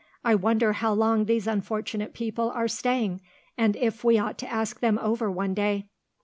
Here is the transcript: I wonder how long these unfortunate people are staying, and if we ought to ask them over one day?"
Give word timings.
I 0.23 0.33
wonder 0.33 0.73
how 0.73 0.93
long 0.93 1.25
these 1.25 1.45
unfortunate 1.45 2.15
people 2.15 2.49
are 2.49 2.67
staying, 2.67 3.21
and 3.55 3.75
if 3.75 4.03
we 4.03 4.17
ought 4.17 4.39
to 4.39 4.51
ask 4.51 4.79
them 4.79 4.97
over 4.97 5.29
one 5.29 5.53
day?" 5.53 5.89